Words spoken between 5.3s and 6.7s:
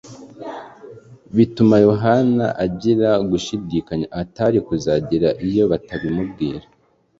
iyo batabimubwira.